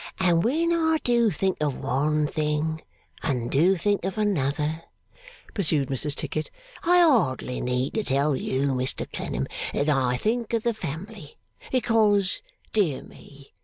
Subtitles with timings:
[0.19, 2.81] 'And when I do think of one thing
[3.21, 4.81] and do think of another,'
[5.53, 6.49] pursued Mrs Tickit,
[6.83, 9.45] 'I hardly need to tell you, Mr Clennam,
[9.75, 11.35] that I think of the family.
[11.71, 12.41] Because,
[12.73, 13.53] dear me!